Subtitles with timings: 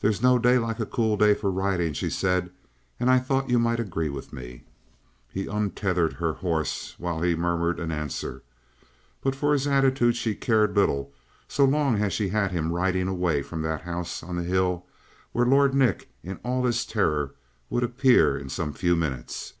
[0.00, 2.48] "There's no day like a cool day for riding," she said,
[2.98, 4.64] "and I thought you might agree with me."
[5.28, 8.42] He untethered her horse while he murmured an answer.
[9.20, 11.12] But for his attitude she cared little
[11.46, 14.86] so long as she had him riding away from that house on the hill
[15.32, 17.34] where Lord Nick in all his terror
[17.68, 19.52] would appear in some few minutes.